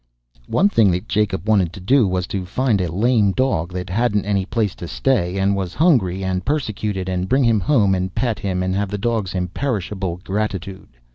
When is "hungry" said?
5.75-6.23